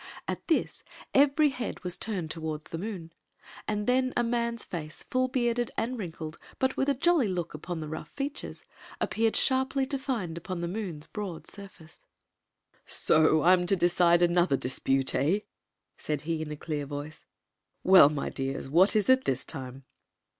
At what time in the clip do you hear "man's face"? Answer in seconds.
4.23-5.03